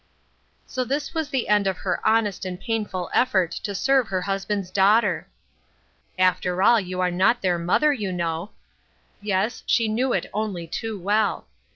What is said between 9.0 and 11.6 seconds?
Yes, she knew it only too well.